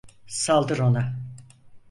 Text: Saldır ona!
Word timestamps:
Saldır 0.27 0.79
ona! 0.79 1.13